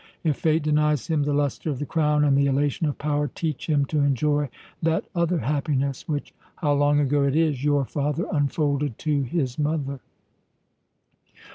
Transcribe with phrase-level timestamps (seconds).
[0.23, 3.69] If Fate denies him the lustre of the crown and the elation of power, teach
[3.69, 4.49] him to enjoy
[4.81, 7.63] that other happiness, which how long ago it is!
[7.63, 9.99] your father unfolded to his mother."